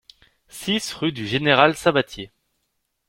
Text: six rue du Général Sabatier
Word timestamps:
six 0.47 0.93
rue 0.93 1.11
du 1.11 1.27
Général 1.27 1.75
Sabatier 1.77 2.31